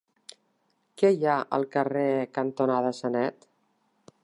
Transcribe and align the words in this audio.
Què 1.01 1.11
hi 1.17 1.27
ha 1.27 1.35
al 1.59 1.67
carrer 1.77 2.07
E 2.23 2.25
cantonada 2.39 2.93
Sanet? 3.03 3.49